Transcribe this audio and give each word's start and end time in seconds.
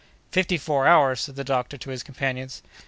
"Fifty 0.31 0.57
four 0.57 0.87
hours!" 0.87 1.19
said 1.19 1.35
the 1.35 1.43
doctor 1.43 1.77
to 1.77 1.91
his 1.91 2.01
companions. 2.01 2.63